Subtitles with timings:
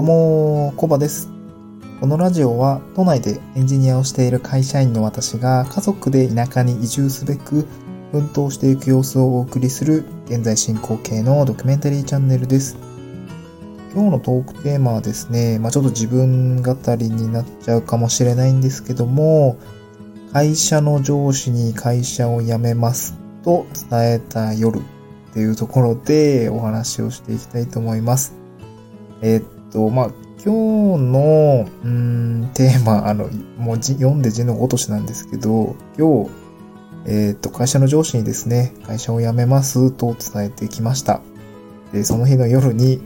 [0.00, 1.28] どうも、コバです。
[2.00, 7.66] このラジオは都内でエンジニアをしている会社員の私が家族で田舎に移住すべく
[8.10, 12.78] 奮闘していく様子をお送りする現在進行形のドキュメンタリーチャンネルです。
[13.92, 19.58] 今日のトークテーマはですね、まあちょっと自分語りになっちゃうかもしれないんですけども、
[20.32, 24.82] 会社の上司に会社を辞めますと伝えた夜っ
[25.34, 28.34] ていうところでお話をしていきたいと思います。
[29.20, 30.10] えーっと、まあ、
[30.44, 36.30] 今日の、うん、テーマ、あの、もう読んで字のごとしなんですけど、今日、
[37.06, 41.20] えーと、会社の上司にですね、会社を辞めますと伝えてきました。
[41.92, 43.00] で、その日の夜に、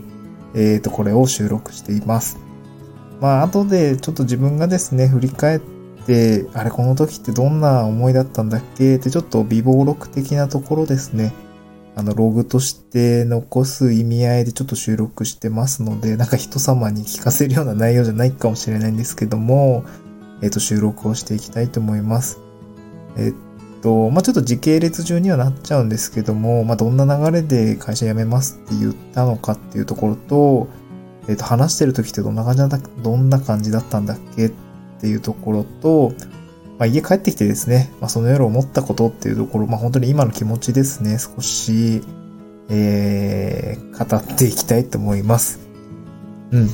[0.53, 2.37] えーと、これを収録しています。
[3.19, 5.59] まあ、後でちょっと自分がですね、振り返っ
[6.05, 11.33] て、あれ、この時ってどんな思いだったんだっけって、ちょっと微暴録的なところですね。
[11.95, 19.85] あの、ログとして残す意味合いでちょっと収録してますので、 なんか人様に聞かせるような内容じゃないかもしれないんですけども、
[20.41, 22.39] えっ、と、収録をしていきたいと思います。
[23.17, 23.33] えっ
[23.81, 30.67] と、まあ、ちょっと時系列順にはなっちゃうんですけども、まあ、どんな流れで会社辞めますって言ったのかっていうところと、
[31.29, 34.51] えっと、話してる時ってどんな感じだった、どんな感じだったんだっけっ
[34.99, 36.13] ていうところと、
[36.77, 42.01] まあ、家帰ってきてですね、まあ、その夜思ったことっていうところ、まあ、本当に今の気持ちですね、少し、
[42.69, 45.59] えー、語っていきたいと思います。
[46.51, 46.69] うん。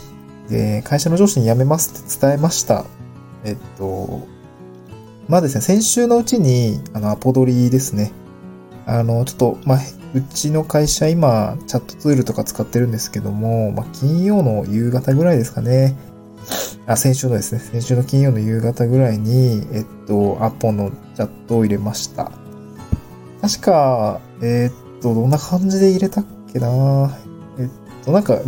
[0.49, 2.85] で、会社の上司に辞めますって伝えました。
[3.43, 4.27] えっと、
[5.27, 8.11] まあですね、先週のうちに、あの、アポドリですね。
[8.85, 9.79] あの、ちょっと、まあ、
[10.13, 15.95] うちの会社今、チャットツールとか使ってるんですけども、まあ、金曜の夕方ぐらいですかね。
[16.87, 22.31] あ、先週のですね、先週の金曜の夕方ぐらいに、えっと、アポのチャットを入れました。
[23.41, 27.17] 確か、えっと、どんな感じで入れたっけな？
[27.59, 27.69] えっ
[28.05, 28.39] と、なんか、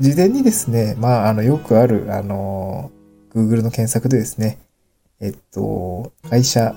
[0.00, 2.90] 事前にですね、まあ、あの、よくある、あの、
[3.34, 4.58] Google の検索でですね、
[5.20, 6.74] えっと、会社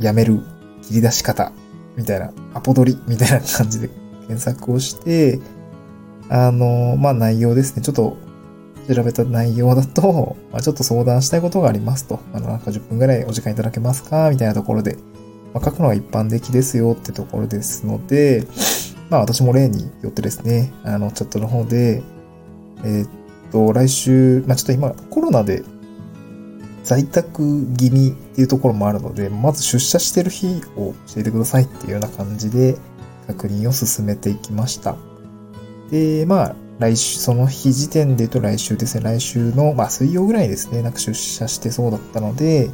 [0.00, 0.40] 辞める
[0.82, 1.52] 切り出し方、
[1.96, 3.90] みたいな、アポ取り、みたいな感じで
[4.28, 5.40] 検索をして、
[6.28, 8.16] あの、まあ、内容ですね、ちょっと
[8.88, 12.20] 調べた内容だと、まあ、ちょっと相談したいことがありますと。
[12.32, 14.30] あの、なんか10分ぐらいお時間いただけますか？
[14.30, 14.96] みたいなところで、
[15.54, 18.46] まあ、書くのは一般的ですよってところですので、
[19.10, 22.02] まあ私も例によってですね、あの、チャットの方で、
[22.84, 23.08] えーっ
[23.52, 25.62] と、来週、まあちょっと今コロナで
[26.82, 32.76] 在宅気味っていうところもあるので、まず出社してる日を教えてくださいっていうような感じで
[33.26, 34.96] 確認を進めていきました。
[35.90, 42.70] で、まあ、来週、その日時点で言うと来週ですね、来週の、まあ水曜ぐらいですね、なんか出社してそうだったので、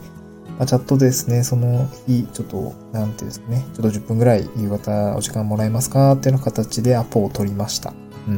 [0.58, 7.92] まあ、チャットですね、その日、ちょっと、なんていうんですかね、ちょっと10分ぐらい夕方お時間もらえますかっていうような形でアポを取りました。
[8.26, 8.36] うん。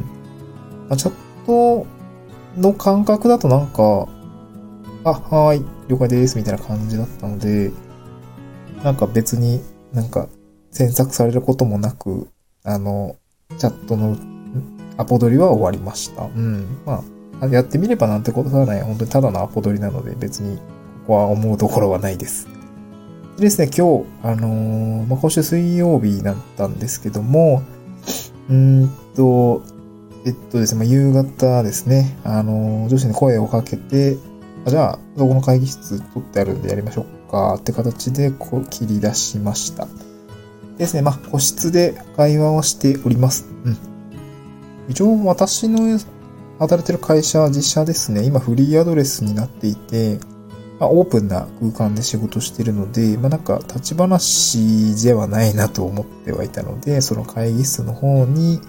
[0.88, 1.12] まあ、チャッ
[1.46, 1.86] ト
[2.56, 4.08] の感覚だとなんか、
[5.04, 7.70] あ、はーい、了解です、みたいな感じだったので、
[8.82, 9.60] なんか別に
[9.92, 10.28] なんか
[10.70, 12.28] 詮索されることもなく、
[12.64, 13.16] あの、
[13.58, 14.16] チャットの
[14.98, 16.24] アポ取りは終わりました。
[16.24, 16.66] うん。
[16.84, 17.02] ま
[17.40, 18.82] あ、やってみればなんてことはない。
[18.82, 20.62] 本当にただのアポ取りなので別にこ
[21.06, 22.48] こは思うところはないです。
[23.36, 27.62] でですね、今日、あのーまあ、今週水曜日だったんですけども、
[28.48, 29.62] うーんと、
[30.26, 34.18] えっとですね、まあ、夕方ですね、あのー女子に声をかけて、
[34.66, 39.86] あじゃあ、そこの会議室取ってあるんでやりましょうかって形でこう切り出しました。
[40.76, 43.46] ですね、まあ、個室で会話をしております。
[43.64, 43.76] うん。
[44.88, 45.98] 一応、私の
[46.58, 50.18] 働いてる会社は自社ですね、今フリーアドレスになっていて、
[50.80, 58.60] まあ、オープンな空間で仕事してるので、まあ、なんか立ち話ではないなと思ってはいたので、その会議室の方に、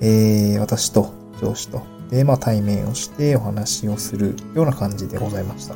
[0.00, 5.74] えー、私と上司と、で、まあ対面をしてお話をするような感じでございました。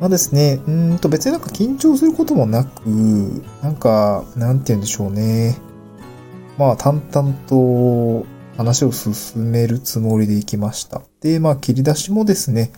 [0.00, 2.86] まあですね、うんと別になんか緊張することもなく、
[3.62, 5.58] なんか、なんて言うんでしょうね。
[6.56, 8.24] まあ淡々と
[8.56, 11.02] 話を進めるつもりでいきました。
[11.20, 12.72] で、まあ切り出しもですね、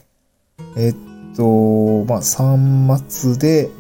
[0.77, 3.71] えっと、まあ3末で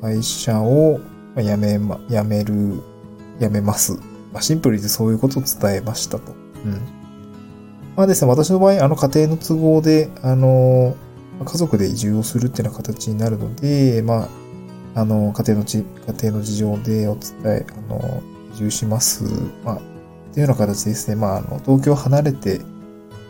[0.00, 1.00] 会社を
[1.36, 2.82] 辞めま、辞める、
[3.38, 3.98] 辞めます。
[4.32, 6.32] まあシンプルにそういうことを伝えましたと。
[6.64, 6.80] うん。
[7.96, 10.96] まあですね、私の場合、あの家庭の都合で、あの、
[11.44, 14.28] 家族で移住をするっていうような形になるので、ま
[14.94, 15.84] あ、あの、家庭のち、家
[16.22, 18.22] 庭の事情でお伝え、あの、
[18.54, 19.24] 移住します。
[19.64, 19.91] まあ、
[20.32, 21.16] っていうような形ですね。
[21.16, 22.62] まあ、あの、東京離れて、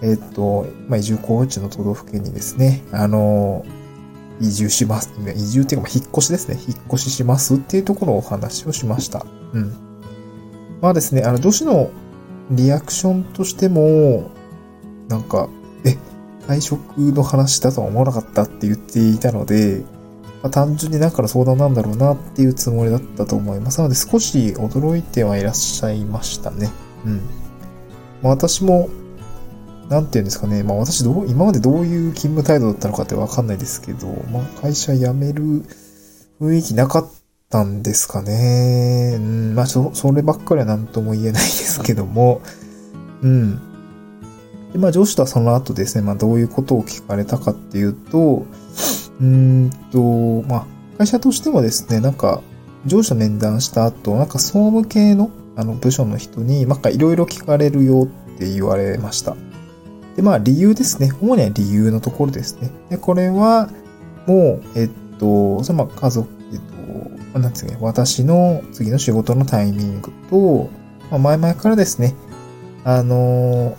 [0.02, 3.64] えっ、と、まあ、移住候補地の都道府県にですね、あの、
[4.40, 5.12] 移住します。
[5.36, 6.56] 移住っていうか、ま、引っ越しですね。
[6.56, 9.26] 引っ越ししますっていうところをお話をしました。
[9.52, 9.74] うん。
[10.80, 11.90] まあですね、あの、女子の
[12.52, 14.30] リアクションとしても、
[15.08, 15.48] なんか、
[15.84, 15.96] え、
[16.46, 19.82] 退職の話だとは思わなかったって言っていたので、
[20.42, 23.78] まあ、単純になんかの相談なんだろうなっていうつもりだったと思います。
[23.78, 26.68] なので少し驚いてはいらっしゃいましたね。
[27.04, 27.20] うん。
[28.22, 28.88] まあ、私も、
[29.88, 30.62] なんていうんですかね。
[30.62, 35.42] まあ私どう、今までどういう勤務態度だったのかってわかんないですけど、まあ会社辞める
[36.40, 37.10] 雰囲気なかっ
[37.50, 39.16] たんですかね。
[39.16, 42.40] うん、まあそ、ればっかりは何とも言えないですけども、
[43.22, 43.56] うん。
[44.72, 48.46] で、まあ上司とはその後ですね、まあどういうことを聞かれたかっていうと、
[49.20, 50.66] うんと、まあ、
[50.98, 52.40] 会社としてもですね、なんか、
[52.86, 59.36] 上司と面談した後、なんか総務系のあの部署の人に、なんかいろいろ聞かれるよって言われました。
[60.16, 61.10] で、まあ理由ですね。
[61.20, 62.70] 主には理由のところですね。
[62.90, 63.70] で、これは、
[64.26, 66.60] もう、えっと、そのまあ家族、えっ
[67.32, 70.70] と、なんですか、私の次の仕事のタイミングと、
[71.10, 72.14] まあ、前々からですね、
[72.84, 73.76] あの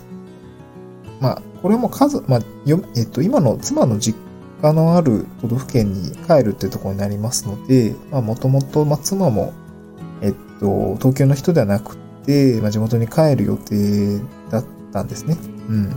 [1.20, 4.18] まあ、これも数、まあ、よ、えっと、今の妻の実
[4.62, 9.54] 家のある都道府県に帰るっていうところになりますので、まあ、もともと、まあ、妻も、
[10.64, 14.20] と、東京の人ではなくて、まあ、地元に帰る予定
[14.50, 15.38] だったんですね。
[15.68, 15.94] うん。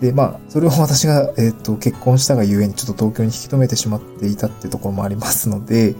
[0.00, 5.94] で、まあ、それを 私が、えっと、結婚したがゆえに、ちょっと東京に引き止めてしまっていたってところもありますので、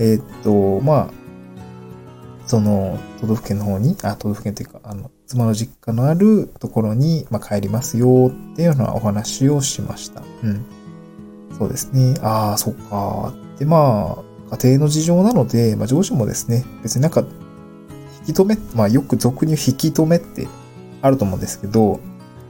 [0.00, 1.08] えっと、まあ、
[2.46, 10.22] その、都道府県の方に、あ、都道府県っていうか、あの、妻の実家のあるところに、まあ、帰りますよっていうようなお話をしました。
[10.42, 10.64] うん。
[11.56, 12.14] そうですね。
[12.22, 13.32] ああ、そっか。
[13.58, 17.24] で、まあ、家庭の事情なので、まあ、上司もですね、別になんか、
[18.26, 20.48] 引き止め、まあ、よく俗に引き止めって
[21.02, 22.00] あると思うんですけど、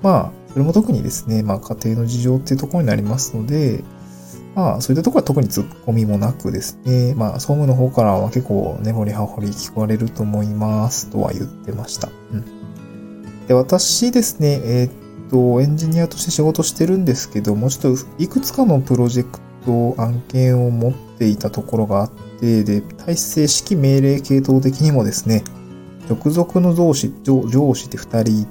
[0.02, 3.84] まあ、それも特にですね、まあ、家庭の事情っていうところになりますので、
[4.54, 12.08] まあ、そういったところは特に突っ込みもなくですね、まあ、総務の方からは結構根掘り葉掘り聞こえると思いますとは言ってました。
[12.32, 13.46] うん。
[13.46, 15.00] で、私ですね、えー、
[15.30, 22.10] と、エンジニアとして仕事してるんですけども、ちょっといくつかのプロジェクトト案件を持っていたところがあっ
[22.40, 25.44] て、で、体制式命令系統的にもですね、
[26.08, 28.46] 直属の上司、上司って二人い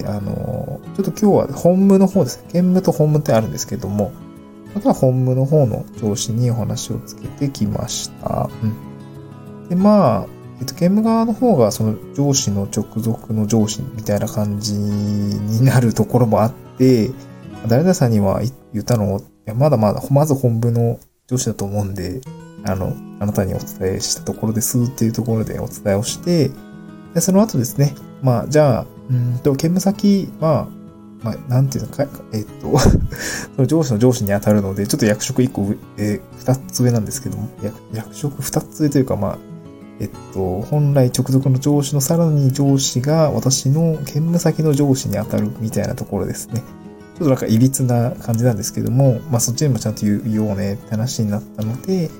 [0.00, 2.44] て、あの、ちょっと今日は本務の方ですね。
[2.52, 4.12] 兼務と本務ってあるんですけども、
[4.76, 8.48] あとは本務の方の上司にお話をつけてきました。
[8.62, 8.66] う
[9.64, 9.68] ん。
[9.68, 10.26] で、まあ、
[10.60, 17.10] えっと、ゲーム側の方がその上司の直属の上司みたいな感じになるところもあって、
[17.66, 18.40] 誰々さんには
[18.72, 19.20] 言ったの？
[19.50, 22.20] を、まだまだ、まず本部の上司だと思うんで、
[22.64, 26.50] あの、あなたにお伝えしたところですっていうところでお伝えをして、
[27.14, 30.68] で、その後ですね、まあ、じゃあ、うんと、兼務先は、
[31.22, 32.78] まあ、なんていうのか、えっと
[33.56, 37.48] その上司の上司に当たるので、ちょっと役職1個上、えー、つ上なんですけども、
[37.92, 39.38] 役職2つ上というか、まあ、
[40.00, 46.62] えっと、本来直属の上司のさらに上司が私の兼務先の上司に当たるみたいなところですね。
[47.20, 52.10] ちょっとなんか歪な感じなんですけども、まあそっちにもちゃんと言うよねって話になったので、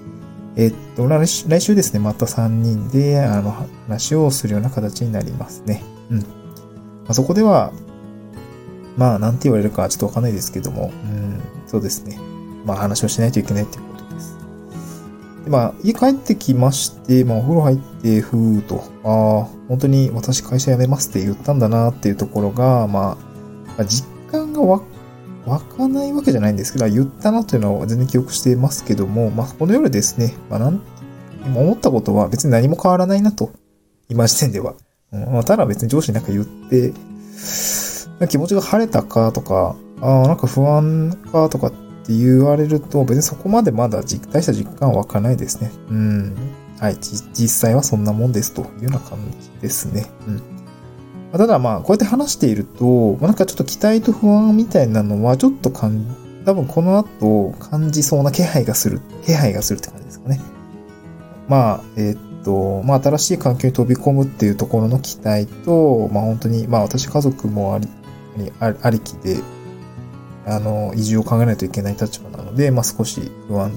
[0.56, 5.82] えっと、来週ですね、また3人で、あの、話をするような形になりますね。
[6.11, 6.19] うん。
[6.19, 6.25] ま
[7.08, 7.73] あ、そこでは、
[8.99, 12.19] まあ、なんて言われるかちょっとわかんないですけども、うん、そうですね。
[12.67, 14.37] まあ、話をしないといけないっていうことです、
[15.49, 23.16] まあ、家帰ってきまして、まあ、お風呂入って、ふーと、ああ、本当に私会社辞めますって言ったんだなっていうところが、ま
[23.78, 24.83] あ、実感がわ、
[25.47, 30.81] 湧かないわけじゃないんですけど、言ったなというのは全然記憶していますけども、まあ、この夜ですね、まあ、なん、
[31.47, 33.51] 今思ったことは別に何も変わらないなと、
[34.09, 34.75] 今時点では。
[35.13, 36.93] うん、まあ、ただ別に上司になんか言って、
[38.29, 41.73] 気持ちが晴れたかとか、ああ、なんか不安かとかっ
[42.05, 45.71] て言われると、別にそこまでまだ実大した実感は湧かないですね。
[45.91, 46.35] うん。
[46.79, 46.97] はい。
[47.01, 50.07] 実際はそんなもんですというような感じですね。
[50.27, 50.43] うん。
[51.33, 56.05] ただまあ、こうやって話していると、なんかちょっと期待と不安みたいなのは、ちょっと感
[56.45, 60.41] 多分この後感じそうな気配がする、気配がするって感じですかね。
[61.49, 67.89] まあ、えー、っと、まあ新しい環境に飛び込むっていうところの期待と、まあ本当に、まあ私家族もあり、
[68.61, 69.41] ありきで、
[70.47, 73.73] あの、移住を考えないといけない立場なので、まあ、少し不安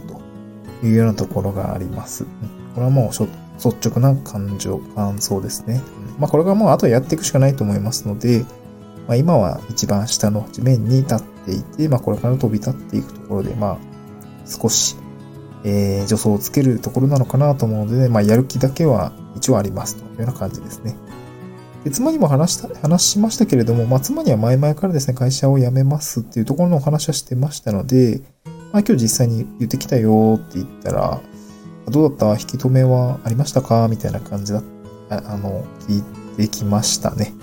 [0.82, 2.24] というようなところがあります。
[2.24, 2.30] こ
[2.78, 5.82] れはもう率直な感情、感想ですね。
[6.20, 8.46] まあ、これがもうあとやっていくしかないと思いますので、
[9.08, 13.77] まあ、今は一番下の地面に立っていて、まあ、これから飛び立っていくところで、まあ、
[14.46, 14.96] 少し、
[15.65, 20.96] えー、助走をつけるところなのかなと思うので、まあ、やる気だけは一応ありますというような感じですね。
[21.84, 28.22] で妻にも話した、話しましたけれども、まあ、妻には前々からですね、会社を辞めますっていうところのお話はしてましたので、
[28.72, 31.20] まあ、今日実際に言ってきたよって言ったら、
[31.89, 32.39] どうだった？
[32.39, 33.89] 引き止めはありましたか？
[33.89, 34.63] みたいな感じだ、あ
[35.25, 36.03] あの、聞い
[36.38, 37.34] てきましたね。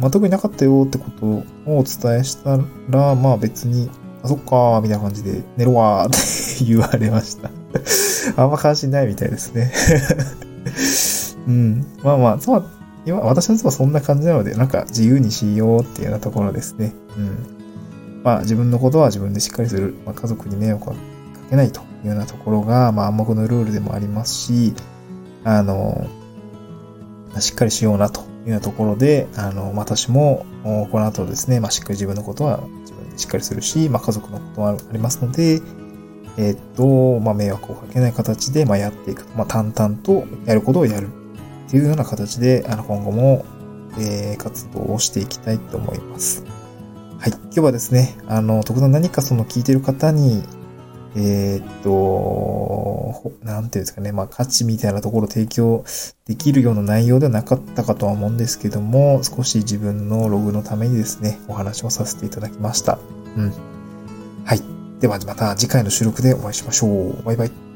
[0.00, 2.58] まあ、特になかったよってことをお伝えした
[2.90, 3.90] ら、まあ別に、
[4.22, 7.50] あ、そっかー、みたいな感じで、寝ろわーって 言われました。
[8.36, 9.72] あんま関心ないみたいですね。
[11.48, 11.86] うん。
[12.02, 12.64] まあまあ、そう、
[13.06, 16.92] 今、私の妻はそんな感じなので、なんか自由にしようっていうようなところですね。
[17.16, 18.22] うん。
[18.22, 19.94] まあ自分のことは自分でしっかりする。
[20.04, 20.98] まあ、家族に迷惑をか
[21.48, 24.74] けないというようなところが、まあ暗黙のルールでもありますし、
[25.44, 26.06] あの、
[27.40, 35.60] しっかりしようなというようなところで、あの、私も、この後ですね、まあしっかり自分のことは自分でしっかりするし、まあ家族のことはありますので、
[36.36, 39.24] えっ、と、まあ迷惑をかけない形で、まあやっていく。
[39.36, 41.08] まあ淡々とやることをやる。
[41.68, 43.44] っていうような形で、あの、今後も、
[43.98, 46.44] えー、活動をしていきたいと思います。
[47.18, 47.30] はい。
[47.30, 50.42] 今日はですね、あの、特段何かその聞いてる方に、
[51.16, 55.84] えー、っと、なんていうんですかね、まあ価値みたいなところを提供
[56.26, 62.98] できるような内容ではなかったかとは思うんですけども、少し自分のログのためにですね、お話をさせていただきました。
[63.36, 63.52] うん。
[64.44, 64.62] はい。
[65.00, 67.22] ではまた次回の収録でお会いしましょう。
[67.22, 67.67] バイバイ。